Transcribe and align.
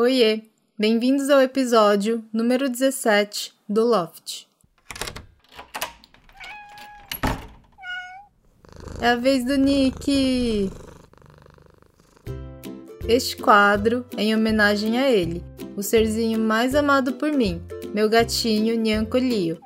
Oiê, 0.00 0.42
bem-vindos 0.78 1.28
ao 1.28 1.40
episódio 1.40 2.24
número 2.32 2.68
17 2.68 3.52
do 3.68 3.84
Loft. 3.84 4.46
É 9.00 9.08
a 9.08 9.16
vez 9.16 9.44
do 9.44 9.56
Nick! 9.56 10.70
Este 13.08 13.36
quadro 13.38 14.06
é 14.16 14.22
em 14.22 14.36
homenagem 14.36 15.00
a 15.00 15.10
ele, 15.10 15.42
o 15.76 15.82
serzinho 15.82 16.38
mais 16.38 16.76
amado 16.76 17.14
por 17.14 17.32
mim, 17.32 17.60
meu 17.92 18.08
gatinho 18.08 18.76
Nyanko 18.76 19.18
Lio. 19.18 19.58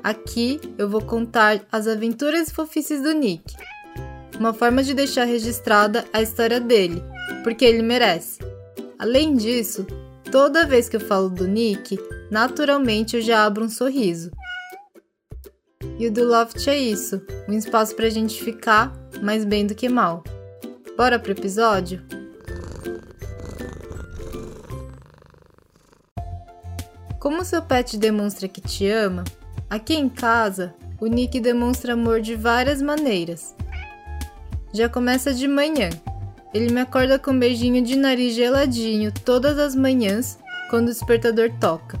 Aqui 0.00 0.60
eu 0.78 0.88
vou 0.88 1.02
contar 1.02 1.60
as 1.72 1.88
aventuras 1.88 2.46
e 2.46 2.54
fofices 2.54 3.02
do 3.02 3.12
Nick. 3.12 3.56
Uma 4.38 4.54
forma 4.54 4.80
de 4.84 4.94
deixar 4.94 5.24
registrada 5.24 6.04
a 6.12 6.22
história 6.22 6.60
dele, 6.60 7.02
porque 7.42 7.64
ele 7.64 7.82
merece. 7.82 8.51
Além 9.02 9.34
disso, 9.34 9.84
toda 10.30 10.64
vez 10.64 10.88
que 10.88 10.94
eu 10.94 11.00
falo 11.00 11.28
do 11.28 11.48
Nick, 11.48 11.98
naturalmente 12.30 13.16
eu 13.16 13.20
já 13.20 13.44
abro 13.44 13.64
um 13.64 13.68
sorriso. 13.68 14.30
E 15.98 16.06
o 16.06 16.12
do 16.12 16.24
Loft 16.24 16.68
é 16.68 16.78
isso, 16.78 17.20
um 17.48 17.52
espaço 17.52 17.96
pra 17.96 18.08
gente 18.08 18.40
ficar 18.40 18.92
mais 19.20 19.44
bem 19.44 19.66
do 19.66 19.74
que 19.74 19.88
mal. 19.88 20.22
Bora 20.96 21.18
pro 21.18 21.32
episódio? 21.32 22.00
Como 27.18 27.44
seu 27.44 27.60
pet 27.60 27.98
demonstra 27.98 28.46
que 28.46 28.60
te 28.60 28.86
ama, 28.86 29.24
aqui 29.68 29.94
em 29.94 30.08
casa, 30.08 30.76
o 31.00 31.08
Nick 31.08 31.40
demonstra 31.40 31.94
amor 31.94 32.20
de 32.20 32.36
várias 32.36 32.80
maneiras. 32.80 33.52
Já 34.72 34.88
começa 34.88 35.34
de 35.34 35.48
manhã, 35.48 35.90
ele 36.54 36.72
me 36.72 36.80
acorda 36.80 37.18
com 37.18 37.30
um 37.30 37.38
beijinho 37.38 37.82
de 37.82 37.96
nariz 37.96 38.34
geladinho 38.34 39.12
todas 39.24 39.58
as 39.58 39.74
manhãs 39.74 40.38
quando 40.68 40.88
o 40.88 40.90
despertador 40.90 41.50
toca. 41.60 41.98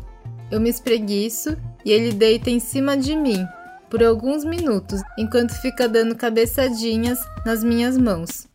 Eu 0.50 0.60
me 0.60 0.68
espreguiço 0.68 1.56
e 1.84 1.90
ele 1.90 2.12
deita 2.12 2.50
em 2.50 2.60
cima 2.60 2.96
de 2.96 3.16
mim 3.16 3.46
por 3.88 4.02
alguns 4.02 4.44
minutos 4.44 5.00
enquanto 5.18 5.52
fica 5.60 5.88
dando 5.88 6.16
cabeçadinhas 6.16 7.18
nas 7.44 7.62
minhas 7.62 7.96
mãos. 7.96 8.46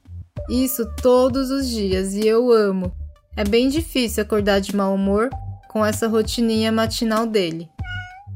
Isso 0.49 0.87
todos 1.01 1.51
os 1.51 1.67
dias 1.67 2.13
e 2.13 2.25
eu 2.25 2.51
amo. 2.51 2.91
É 3.35 3.43
bem 3.43 3.69
difícil 3.69 4.23
acordar 4.23 4.59
de 4.59 4.75
mau 4.75 4.95
humor 4.95 5.29
com 5.67 5.85
essa 5.85 6.07
rotininha 6.07 6.71
matinal 6.71 7.25
dele. 7.25 7.69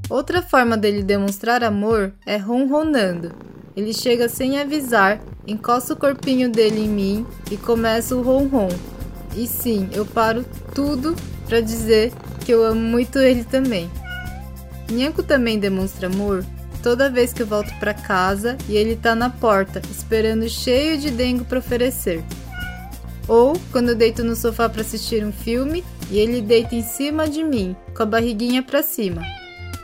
Outra 0.10 0.42
forma 0.42 0.78
dele 0.78 1.04
demonstrar 1.04 1.64
amor 1.64 2.14
é 2.26 2.38
ronronando. 2.38 3.34
Ele 3.76 3.94
chega 3.94 4.28
sem 4.28 4.60
avisar 4.60 5.22
encosta 5.48 5.94
o 5.94 5.98
corpinho 5.98 6.50
dele 6.50 6.82
em 6.82 6.90
mim 6.90 7.26
e 7.50 7.58
começa 7.58 8.16
o 8.16 8.22
ronron. 8.22 8.70
E 9.36 9.48
sim, 9.48 9.90
eu 9.94 10.06
paro 10.06 10.46
tudo 10.74 11.16
para 11.48 11.62
dizer 11.62 12.12
que 12.46 12.52
eu 12.52 12.64
amo 12.64 12.82
muito 12.82 13.20
ele 13.20 13.44
também. 13.44 13.90
Nhanko 14.90 15.24
também 15.24 15.58
demonstra 15.58 16.08
amor 16.08 16.46
toda 16.82 17.10
vez 17.10 17.32
que 17.32 17.42
eu 17.42 17.48
volto 17.48 17.74
para 17.80 17.94
casa 17.94 18.58
e 18.68 18.76
ele 18.76 18.96
tá 18.96 19.16
na 19.16 19.30
porta, 19.30 19.82
esperando 19.90 20.50
cheio 20.50 20.98
de 20.98 21.12
dengo 21.12 21.46
para 21.46 21.60
oferecer. 21.60 22.24
Ou 23.28 23.54
quando 23.72 23.90
eu 23.90 23.96
deito 23.96 24.24
no 24.24 24.36
sofá 24.36 24.68
para 24.68 24.82
assistir 24.82 25.24
um 25.24 25.32
filme 25.32 25.84
e 26.10 26.20
ele 26.20 26.42
deita 26.42 26.76
em 26.76 26.84
cima 26.84 27.30
de 27.30 27.44
mim, 27.44 27.76
com 27.96 28.04
a 28.04 28.06
barriguinha 28.06 28.64
para 28.64 28.82
cima. 28.82 29.22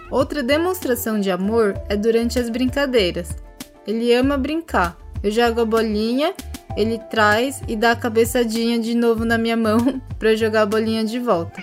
Outra 0.10 0.42
demonstração 0.42 1.20
de 1.20 1.30
amor 1.30 1.80
é 1.88 1.96
durante 1.96 2.40
as 2.40 2.50
brincadeiras. 2.50 3.30
Ele 3.86 4.14
ama 4.14 4.38
brincar, 4.38 4.98
eu 5.23 5.32
jogo 5.32 5.62
a 5.62 5.66
bolinha, 5.66 6.34
ele 6.76 6.98
traz 6.98 7.62
e 7.68 7.76
dá 7.76 7.92
a 7.92 7.96
cabeçadinha 7.96 8.80
de 8.80 8.94
novo 8.96 9.26
na 9.26 9.38
minha 9.38 9.58
mão 9.58 10.02
para 10.20 10.36
jogar 10.36 10.62
a 10.62 10.66
bolinha 10.66 11.04
de 11.04 11.20
volta. 11.20 11.62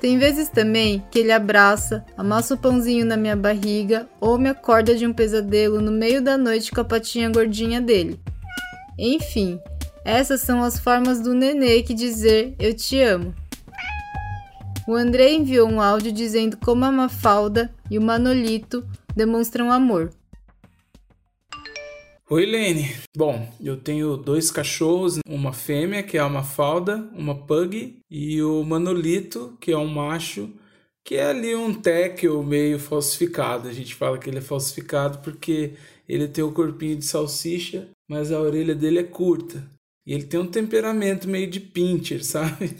Tem 0.00 0.18
vezes 0.18 0.48
também 0.48 1.00
que 1.12 1.20
ele 1.20 1.30
abraça, 1.30 2.04
amassa 2.16 2.54
o 2.54 2.58
pãozinho 2.58 3.06
na 3.06 3.16
minha 3.16 3.36
barriga 3.36 4.08
ou 4.20 4.36
me 4.36 4.48
acorda 4.48 4.96
de 4.96 5.06
um 5.06 5.12
pesadelo 5.12 5.80
no 5.80 5.92
meio 5.92 6.20
da 6.20 6.36
noite 6.36 6.72
com 6.72 6.80
a 6.80 6.84
patinha 6.84 7.30
gordinha 7.30 7.80
dele. 7.80 8.18
Enfim, 8.98 9.60
essas 10.04 10.40
são 10.40 10.60
as 10.60 10.76
formas 10.76 11.20
do 11.20 11.34
nenê 11.34 11.82
que 11.82 11.94
dizer 11.94 12.56
eu 12.58 12.74
te 12.74 13.00
amo. 13.00 13.32
O 14.88 14.96
André 14.96 15.32
enviou 15.32 15.68
um 15.68 15.80
áudio 15.80 16.10
dizendo 16.10 16.56
como 16.56 16.84
a 16.84 16.90
Mafalda 16.90 17.72
e 17.88 17.96
o 17.96 18.02
Manolito 18.02 18.84
demonstram 19.14 19.70
amor. 19.70 20.10
Oi, 22.34 22.46
Lene. 22.46 22.88
Bom, 23.14 23.46
eu 23.62 23.76
tenho 23.76 24.16
dois 24.16 24.50
cachorros, 24.50 25.18
uma 25.28 25.52
fêmea, 25.52 26.02
que 26.02 26.16
é 26.16 26.24
uma 26.24 26.42
falda, 26.42 27.06
uma 27.12 27.34
pug, 27.46 27.98
e 28.10 28.42
o 28.42 28.64
Manolito, 28.64 29.54
que 29.60 29.70
é 29.70 29.76
um 29.76 29.86
macho, 29.86 30.50
que 31.04 31.16
é 31.16 31.26
ali 31.26 31.54
um 31.54 31.74
tekel 31.74 32.42
meio 32.42 32.78
falsificado. 32.78 33.68
A 33.68 33.72
gente 33.74 33.94
fala 33.94 34.16
que 34.16 34.30
ele 34.30 34.38
é 34.38 34.40
falsificado 34.40 35.18
porque 35.18 35.74
ele 36.08 36.26
tem 36.26 36.42
o 36.42 36.52
corpinho 36.52 36.96
de 36.96 37.04
salsicha, 37.04 37.90
mas 38.08 38.32
a 38.32 38.40
orelha 38.40 38.74
dele 38.74 39.00
é 39.00 39.04
curta. 39.04 39.62
E 40.06 40.14
ele 40.14 40.24
tem 40.24 40.40
um 40.40 40.46
temperamento 40.46 41.28
meio 41.28 41.50
de 41.50 41.60
pincher, 41.60 42.24
sabe? 42.24 42.74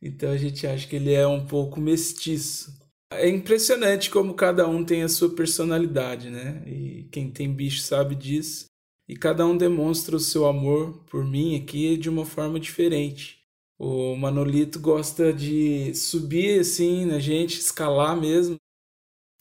Então 0.00 0.30
a 0.30 0.36
gente 0.36 0.64
acha 0.64 0.86
que 0.86 0.94
ele 0.94 1.12
é 1.12 1.26
um 1.26 1.44
pouco 1.44 1.80
mestiço. 1.80 2.72
É 3.12 3.28
impressionante 3.28 4.12
como 4.12 4.32
cada 4.34 4.68
um 4.68 4.84
tem 4.84 5.02
a 5.02 5.08
sua 5.08 5.30
personalidade, 5.30 6.30
né? 6.30 6.62
E 6.68 7.08
quem 7.10 7.28
tem 7.28 7.52
bicho 7.52 7.80
sabe 7.82 8.14
disso 8.14 8.70
e 9.12 9.14
cada 9.14 9.44
um 9.46 9.54
demonstra 9.54 10.16
o 10.16 10.20
seu 10.20 10.46
amor 10.46 10.98
por 11.10 11.22
mim 11.22 11.54
aqui 11.54 11.98
de 11.98 12.08
uma 12.08 12.24
forma 12.24 12.58
diferente. 12.58 13.36
O 13.78 14.16
Manolito 14.16 14.80
gosta 14.80 15.34
de 15.34 15.94
subir 15.94 16.60
assim 16.60 17.04
na 17.04 17.18
gente, 17.18 17.60
escalar 17.60 18.18
mesmo. 18.18 18.56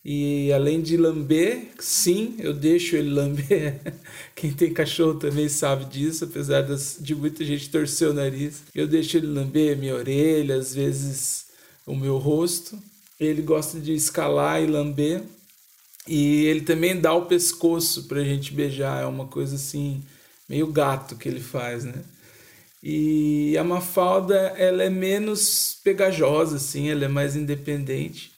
E 0.04 0.52
além 0.52 0.82
de 0.82 0.98
lamber, 0.98 1.70
sim, 1.80 2.36
eu 2.40 2.54
deixo 2.54 2.98
ele 2.98 3.12
lamber. 3.12 3.80
Quem 4.36 4.52
tem 4.52 4.74
cachorro 4.74 5.18
também 5.18 5.48
sabe 5.48 5.86
disso, 5.86 6.26
apesar 6.26 6.64
de 7.00 7.16
muita 7.16 7.46
gente 7.46 7.70
torcer 7.70 8.10
o 8.10 8.14
nariz. 8.14 8.64
Eu 8.76 8.90
deixo 8.90 9.16
ele 9.16 9.28
lamber 9.28 9.78
minha 9.78 9.96
orelha, 9.96 10.56
às 10.56 10.76
vezes 10.76 11.46
o 11.88 11.96
meu 11.96 12.18
rosto. 12.18 12.78
Ele 13.18 13.42
gosta 13.42 13.80
de 13.80 13.94
escalar 13.94 14.62
e 14.62 14.68
lamber. 14.68 15.24
E 16.08 16.46
ele 16.46 16.62
também 16.62 17.00
dá 17.00 17.14
o 17.14 17.26
pescoço 17.26 18.04
pra 18.04 18.24
gente 18.24 18.54
beijar, 18.54 19.04
é 19.04 19.06
uma 19.06 19.28
coisa 19.28 19.56
assim, 19.56 20.04
meio 20.50 20.68
gato 20.68 21.16
que 21.16 21.30
ele 21.30 21.40
faz, 21.40 21.84
né? 21.84 22.04
E 22.84 23.56
a 23.58 23.64
Mafalda, 23.64 24.36
ela 24.58 24.84
é 24.84 24.90
menos 24.90 25.78
pegajosa, 25.84 26.58
assim, 26.58 26.90
ela 26.90 27.06
é 27.06 27.08
mais 27.08 27.36
independente, 27.36 28.32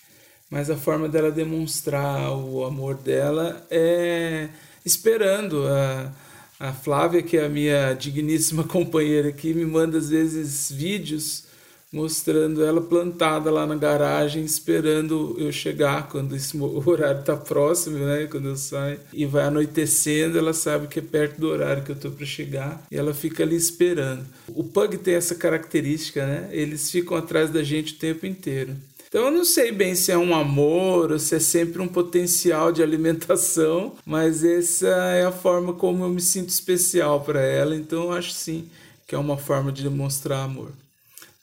mas 0.50 0.70
a 0.70 0.76
forma 0.76 1.08
dela 1.08 1.32
demonstrar 1.32 2.32
o 2.38 2.66
amor 2.66 2.96
dela 2.96 3.66
é 3.72 4.50
esperando. 4.86 5.66
A, 5.68 6.12
a 6.60 6.74
Flávia, 6.74 7.22
que 7.22 7.38
é 7.38 7.46
a 7.46 7.50
minha 7.50 7.94
digníssima 7.94 8.64
companheira 8.68 9.30
aqui, 9.30 9.54
me 9.54 9.66
manda 9.66 9.98
às 9.98 10.10
vezes 10.10 10.72
vídeos 10.72 11.46
mostrando 11.94 12.66
ela 12.66 12.82
plantada 12.82 13.52
lá 13.52 13.68
na 13.68 13.76
garagem, 13.76 14.44
esperando 14.44 15.36
eu 15.38 15.52
chegar 15.52 16.10
quando 16.10 16.36
esse 16.36 16.58
horário 16.60 17.20
está 17.20 17.38
próximo, 17.38 18.00
né? 18.00 18.28
Quando 18.30 18.50
eu 18.50 18.58
saio 18.58 19.00
e 19.14 19.28
vai 19.28 19.46
anoitecendo, 19.46 20.40
ela 20.40 20.54
sabe 20.54 20.88
que 20.88 20.98
é 20.98 21.04
perto 21.04 21.40
do 21.40 21.48
horário 21.48 21.84
que 21.84 21.92
eu 21.92 21.96
tô 21.96 22.10
para 22.10 22.26
chegar 22.26 22.84
e 22.90 22.98
ela 22.98 23.14
fica 23.14 23.44
ali 23.44 23.56
esperando. 23.56 24.26
O 24.48 24.64
pug 24.64 24.98
tem 24.98 25.14
essa 25.14 25.36
característica, 25.36 26.26
né? 26.26 26.50
Eles 26.52 26.90
ficam 26.90 27.16
atrás 27.16 27.52
da 27.52 27.62
gente 27.62 27.94
o 27.94 27.98
tempo 27.98 28.26
inteiro. 28.26 28.76
Então 29.08 29.26
eu 29.26 29.32
não 29.32 29.46
sei 29.46 29.72
bem 29.72 29.94
se 29.94 30.12
é 30.12 30.18
um 30.18 30.34
amor 30.34 31.12
ou 31.12 31.20
se 31.20 31.36
é 31.36 31.40
sempre 31.40 31.80
um 31.80 31.88
potencial 31.88 32.72
de 32.72 32.82
alimentação, 32.82 33.94
mas 34.04 34.44
essa 34.44 34.88
é 34.88 35.24
a 35.24 35.32
forma 35.32 35.74
como 35.74 36.04
eu 36.04 36.10
me 36.10 36.22
sinto 36.22 36.50
especial 36.50 37.22
para 37.22 37.40
ela, 37.40 37.76
então 37.76 38.06
eu 38.06 38.12
acho 38.12 38.32
sim 38.32 38.66
que 39.06 39.14
é 39.14 39.18
uma 39.18 39.38
forma 39.38 39.72
de 39.72 39.84
demonstrar 39.84 40.44
amor 40.44 40.72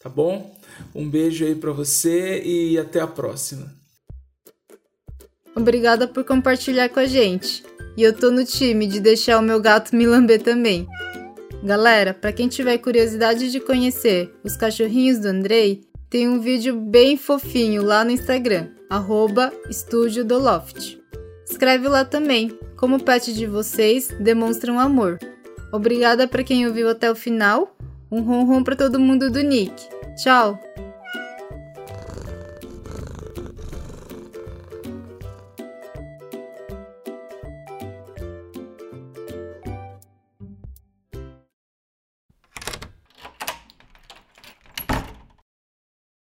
tá 0.00 0.08
bom? 0.08 0.58
Um 0.94 1.08
beijo 1.08 1.44
aí 1.44 1.54
para 1.54 1.70
você 1.70 2.42
e 2.42 2.78
até 2.78 3.00
a 3.00 3.06
próxima. 3.06 3.72
Obrigada 5.54 6.08
por 6.08 6.24
compartilhar 6.24 6.88
com 6.88 7.00
a 7.00 7.06
gente. 7.06 7.62
E 7.96 8.02
eu 8.02 8.14
tô 8.14 8.30
no 8.30 8.44
time 8.44 8.86
de 8.86 8.98
deixar 8.98 9.38
o 9.38 9.42
meu 9.42 9.60
gato 9.60 9.94
me 9.94 10.06
lamber 10.06 10.42
também. 10.42 10.88
Galera, 11.62 12.14
para 12.14 12.32
quem 12.32 12.48
tiver 12.48 12.78
curiosidade 12.78 13.50
de 13.50 13.60
conhecer 13.60 14.32
os 14.42 14.56
cachorrinhos 14.56 15.18
do 15.18 15.28
Andrei, 15.28 15.82
tem 16.08 16.26
um 16.28 16.40
vídeo 16.40 16.80
bem 16.80 17.16
fofinho 17.16 17.82
lá 17.82 18.02
no 18.02 18.10
Instagram, 18.10 18.68
arroba 18.88 19.52
Estúdio 19.68 20.24
do 20.24 20.38
Loft. 20.38 20.98
Escreve 21.48 21.88
lá 21.88 22.04
também 22.04 22.58
como 22.76 22.96
o 22.96 23.02
pet 23.02 23.34
de 23.34 23.46
vocês 23.46 24.08
demonstram 24.18 24.80
amor. 24.80 25.18
Obrigada 25.70 26.26
para 26.26 26.42
quem 26.42 26.66
ouviu 26.66 26.88
até 26.88 27.10
o 27.10 27.14
final 27.14 27.76
um 28.10 28.22
ronron 28.22 28.64
para 28.64 28.76
todo 28.76 28.98
mundo 28.98 29.30
do 29.30 29.42
Nick. 29.42 29.88
Tchau! 30.16 30.58